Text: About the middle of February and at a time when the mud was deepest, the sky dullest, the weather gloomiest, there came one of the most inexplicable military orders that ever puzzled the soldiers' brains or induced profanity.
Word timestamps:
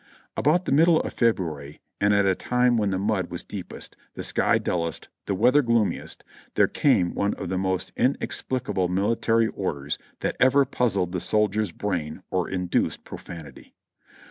About 0.35 0.65
the 0.65 0.71
middle 0.71 0.99
of 1.01 1.13
February 1.13 1.79
and 1.99 2.11
at 2.11 2.25
a 2.25 2.33
time 2.33 2.75
when 2.75 2.89
the 2.89 2.97
mud 2.97 3.29
was 3.29 3.43
deepest, 3.43 3.95
the 4.15 4.23
sky 4.23 4.57
dullest, 4.57 5.09
the 5.27 5.35
weather 5.35 5.61
gloomiest, 5.61 6.23
there 6.55 6.67
came 6.67 7.13
one 7.13 7.35
of 7.35 7.49
the 7.49 7.57
most 7.59 7.93
inexplicable 7.95 8.87
military 8.87 9.49
orders 9.49 9.99
that 10.21 10.37
ever 10.39 10.65
puzzled 10.65 11.11
the 11.11 11.19
soldiers' 11.19 11.71
brains 11.71 12.21
or 12.31 12.49
induced 12.49 13.03
profanity. 13.03 13.75